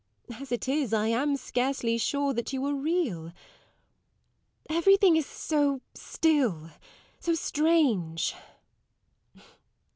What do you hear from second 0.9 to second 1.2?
I